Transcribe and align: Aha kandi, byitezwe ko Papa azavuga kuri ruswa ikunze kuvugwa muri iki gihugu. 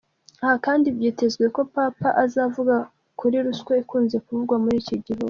Aha 0.43 0.55
kandi, 0.65 0.87
byitezwe 0.97 1.45
ko 1.55 1.61
Papa 1.75 2.07
azavuga 2.25 2.75
kuri 3.19 3.35
ruswa 3.45 3.73
ikunze 3.83 4.17
kuvugwa 4.25 4.55
muri 4.63 4.77
iki 4.83 4.95
gihugu. 5.05 5.19